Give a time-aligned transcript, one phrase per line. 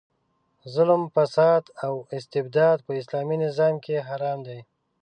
[0.73, 4.59] ظلم، فساد او استبداد په اسلامي نظام کې حرام دي.